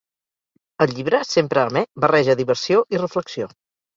[0.85, 3.51] El llibre, sempre amè, barreja diversió i reflexió.